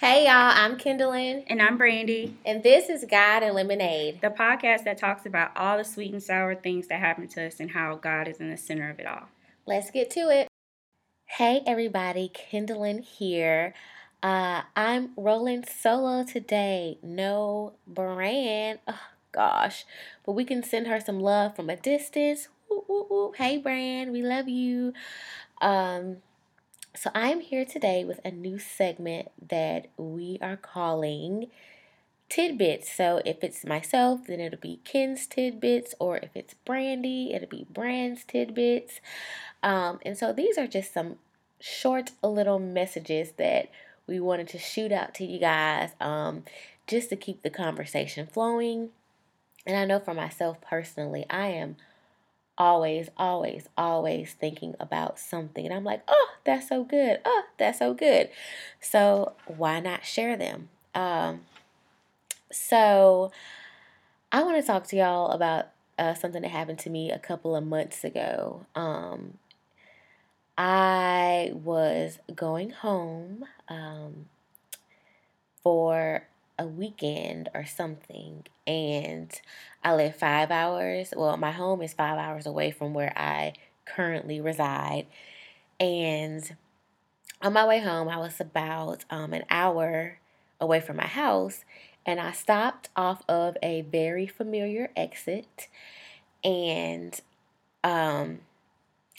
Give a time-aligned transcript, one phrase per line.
[0.00, 1.42] Hey y'all, I'm Kendallin.
[1.48, 2.36] And I'm Brandy.
[2.46, 6.22] And this is God and Lemonade, the podcast that talks about all the sweet and
[6.22, 9.06] sour things that happen to us and how God is in the center of it
[9.06, 9.24] all.
[9.66, 10.46] Let's get to it.
[11.24, 13.74] Hey everybody, Kendallin here.
[14.22, 16.98] Uh, I'm rolling solo today.
[17.02, 18.78] No brand.
[18.86, 19.00] Oh,
[19.32, 19.84] gosh.
[20.24, 22.46] But we can send her some love from a distance.
[22.70, 23.32] Ooh, ooh, ooh.
[23.36, 24.92] Hey, Brand, we love you.
[25.60, 26.18] Um,
[26.94, 31.48] so I am here today with a new segment that we are calling
[32.28, 32.90] tidbits.
[32.92, 37.66] So if it's myself, then it'll be Ken's tidbits, or if it's Brandy, it'll be
[37.70, 39.00] Brand's tidbits.
[39.62, 41.16] Um, and so these are just some
[41.60, 43.70] short little messages that
[44.06, 46.44] we wanted to shoot out to you guys um,
[46.86, 48.90] just to keep the conversation flowing.
[49.66, 51.76] And I know for myself personally, I am
[52.58, 55.64] always, always, always thinking about something.
[55.64, 57.20] And I'm like, oh, that's so good.
[57.24, 58.28] Oh, that's so good.
[58.80, 60.68] So why not share them?
[60.94, 61.42] Um,
[62.50, 63.30] so
[64.32, 67.56] I want to talk to y'all about uh, something that happened to me a couple
[67.56, 68.66] of months ago.
[68.74, 69.38] Um,
[70.56, 74.26] I was going home um,
[75.62, 76.27] for
[76.58, 79.40] a weekend or something, and
[79.82, 81.12] I live five hours.
[81.16, 85.06] Well, my home is five hours away from where I currently reside.
[85.80, 86.56] And
[87.40, 90.18] on my way home, I was about um, an hour
[90.60, 91.64] away from my house,
[92.04, 95.68] and I stopped off of a very familiar exit.
[96.42, 97.20] And
[97.84, 98.40] um,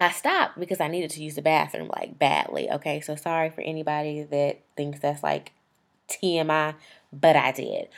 [0.00, 2.70] I stopped because I needed to use the bathroom like badly.
[2.70, 5.52] Okay, so sorry for anybody that thinks that's like
[6.08, 6.74] TMI,
[7.12, 7.88] but I did.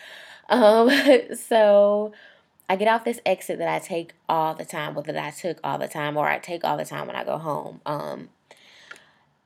[0.49, 0.91] Um,
[1.37, 2.13] so
[2.69, 5.59] I get off this exit that I take all the time, whether that I took
[5.63, 7.81] all the time or I take all the time when I go home.
[7.87, 8.31] Um,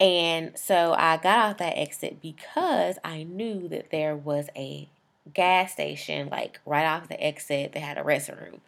[0.01, 4.89] and so I got off that exit because I knew that there was a
[5.35, 8.61] gas station like right off the exit that had a restroom.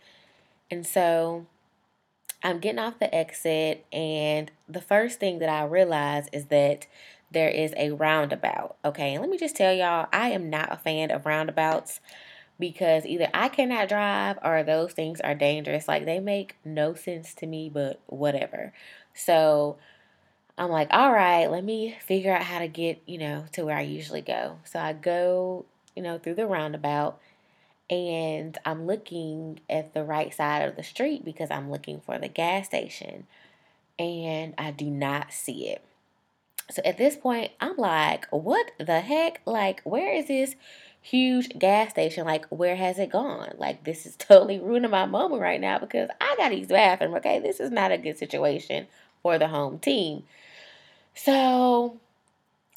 [0.70, 1.46] And so
[2.42, 6.86] I'm getting off the exit, and the first thing that I realize is that
[7.30, 8.76] there is a roundabout.
[8.84, 12.00] Okay, and let me just tell y'all, I am not a fan of roundabouts
[12.58, 15.88] because either I cannot drive or those things are dangerous.
[15.88, 18.72] Like they make no sense to me, but whatever.
[19.14, 19.78] So
[20.58, 23.76] I'm like, all right, let me figure out how to get, you know, to where
[23.76, 24.58] I usually go.
[24.64, 25.64] So I go,
[25.96, 27.18] you know, through the roundabout
[27.88, 32.28] and I'm looking at the right side of the street because I'm looking for the
[32.28, 33.26] gas station
[33.98, 35.82] and I do not see it.
[36.70, 39.40] So at this point, I'm like, what the heck?
[39.44, 40.54] Like, where is this
[41.00, 42.26] huge gas station?
[42.26, 43.54] Like, where has it gone?
[43.58, 46.74] Like, this is totally ruining my moment right now because I got to use the
[46.74, 47.40] bathroom, okay?
[47.40, 48.86] This is not a good situation
[49.22, 50.24] for the home team.
[51.14, 51.98] So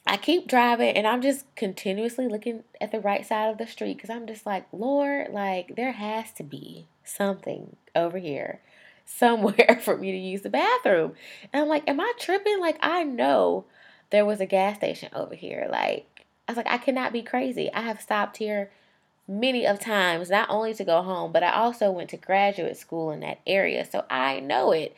[0.05, 3.97] I keep driving and I'm just continuously looking at the right side of the street
[3.97, 8.59] because I'm just like, Lord, like, there has to be something over here
[9.05, 11.13] somewhere for me to use the bathroom.
[11.51, 12.59] And I'm like, am I tripping?
[12.59, 13.65] Like, I know
[14.13, 15.68] there was a gas station over here.
[15.72, 16.06] Like,
[16.47, 17.74] I was like, I cannot be crazy.
[17.74, 18.69] I have stopped here
[19.28, 23.09] many of times, not only to go home, but I also went to graduate school
[23.09, 23.84] in that area.
[23.90, 24.96] So I know it.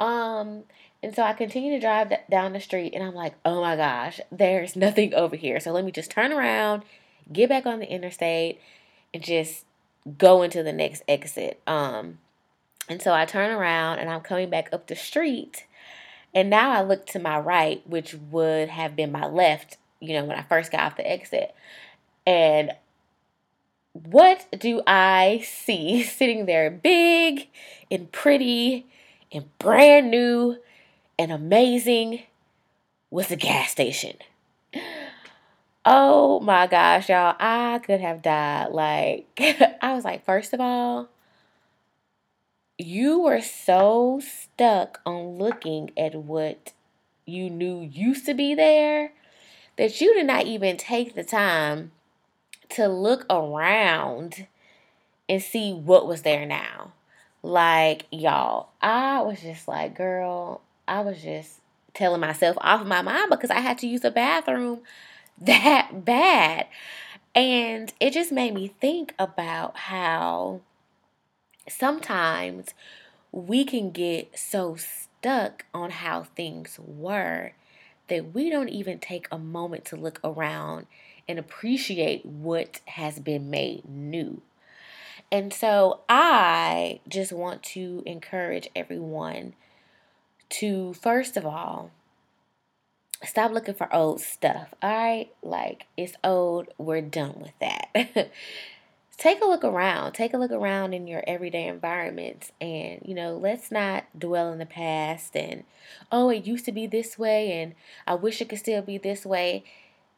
[0.00, 0.64] Um,
[1.02, 4.20] and so I continue to drive down the street and I'm like, oh my gosh,
[4.30, 5.58] there's nothing over here.
[5.58, 6.82] So let me just turn around,
[7.32, 8.60] get back on the interstate,
[9.14, 9.64] and just
[10.18, 11.58] go into the next exit.
[11.66, 12.18] Um,
[12.86, 15.64] and so I turn around and I'm coming back up the street
[16.34, 20.24] and now I look to my right, which would have been my left, you know,
[20.24, 21.54] when I first got off the exit.
[22.26, 22.72] And
[23.92, 27.48] what do I see sitting there big
[27.90, 28.86] and pretty
[29.30, 30.58] and brand new
[31.18, 32.22] and amazing
[33.10, 34.16] was a gas station.
[35.84, 38.70] Oh my gosh, y'all, I could have died.
[38.70, 39.26] Like,
[39.82, 41.08] I was like, first of all,
[42.82, 46.72] you were so stuck on looking at what
[47.26, 49.12] you knew used to be there
[49.76, 51.92] that you did not even take the time
[52.68, 54.46] to look around
[55.28, 56.92] and see what was there now.
[57.42, 61.60] Like, y'all, I was just like, girl, I was just
[61.94, 64.80] telling myself off my mind because I had to use the bathroom
[65.40, 66.66] that bad.
[67.34, 70.60] And it just made me think about how
[71.68, 72.74] sometimes
[73.30, 77.52] we can get so stuck on how things were
[78.08, 80.86] that we don't even take a moment to look around
[81.28, 84.42] and appreciate what has been made new.
[85.30, 89.54] And so I just want to encourage everyone
[90.50, 91.90] to, first of all,
[93.24, 94.74] stop looking for old stuff.
[94.82, 96.68] All right, like it's old.
[96.76, 98.30] We're done with that.
[99.16, 100.12] take a look around.
[100.12, 104.58] Take a look around in your everyday environments, and you know, let's not dwell in
[104.58, 105.64] the past and
[106.10, 107.74] oh, it used to be this way, and
[108.06, 109.64] I wish it could still be this way.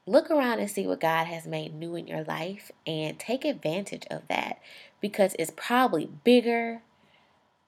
[0.06, 4.06] Look around and see what God has made new in your life, and take advantage
[4.10, 4.60] of that
[5.00, 6.82] because it's probably bigger,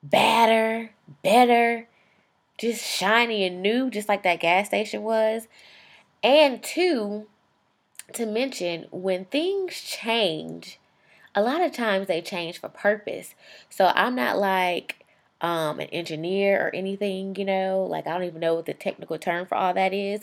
[0.03, 0.91] badder,
[1.23, 1.89] better
[2.59, 5.49] just shiny and new, just like that gas station was.
[6.23, 7.27] And two,
[8.15, 10.79] to mention, when things change,
[11.37, 13.35] a lot of times they change for purpose.
[13.71, 15.05] So I'm not like
[15.43, 19.19] um, an engineer or anything, you know, like I don't even know what the technical
[19.19, 20.23] term for all that is,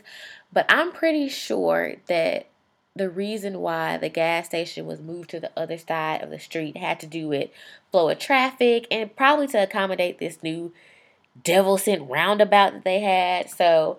[0.51, 2.47] but I'm pretty sure that
[2.95, 6.77] the reason why the gas station was moved to the other side of the street
[6.77, 7.49] had to do with
[7.91, 10.73] flow of traffic and probably to accommodate this new
[11.43, 13.49] devil sent roundabout that they had.
[13.49, 13.97] So,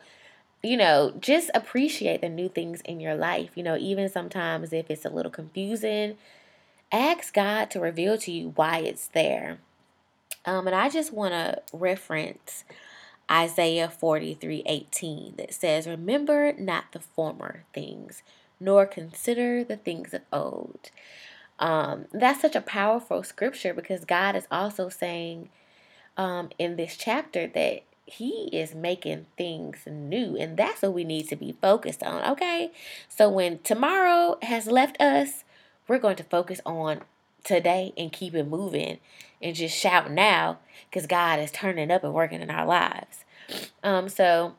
[0.62, 3.50] you know, just appreciate the new things in your life.
[3.56, 6.16] You know, even sometimes if it's a little confusing,
[6.94, 9.58] ask God to reveal to you why it's there.
[10.46, 12.64] Um, and I just want to reference
[13.30, 18.22] Isaiah 43 18 that says, Remember not the former things,
[18.60, 20.90] nor consider the things of old.
[21.58, 25.48] Um, that's such a powerful scripture because God is also saying,
[26.16, 31.26] um, in this chapter that he is making things new and that's what we need
[31.28, 32.70] to be focused on okay
[33.08, 35.44] so when tomorrow has left us
[35.86, 37.00] we're going to focus on
[37.42, 38.98] today and keep it moving
[39.42, 40.58] and just shout now
[40.88, 43.24] because god is turning up and working in our lives
[43.82, 44.54] um so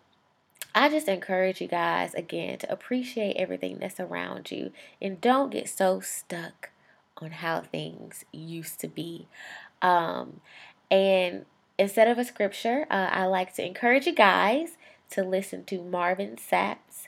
[0.76, 5.68] i just encourage you guys again to appreciate everything that's around you and don't get
[5.68, 6.70] so stuck
[7.18, 9.28] on how things used to be
[9.82, 10.42] um
[10.92, 11.46] and
[11.78, 14.78] instead of a scripture, uh, I like to encourage you guys
[15.12, 17.08] to listen to Marvin Sapp's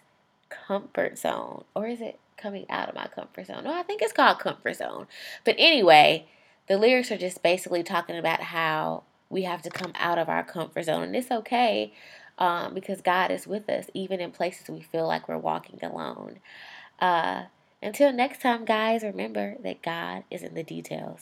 [0.49, 1.63] Comfort Zone.
[1.75, 3.63] Or is it coming out of my comfort zone?
[3.63, 5.07] No, I think it's called Comfort Zone.
[5.43, 6.27] But anyway,
[6.67, 10.43] the lyrics are just basically talking about how we have to come out of our
[10.43, 11.03] comfort zone.
[11.03, 11.93] And it's okay
[12.37, 16.39] um, because God is with us, even in places we feel like we're walking alone.
[16.99, 17.43] Uh,
[17.81, 21.21] until next time, guys, remember that God is in the details.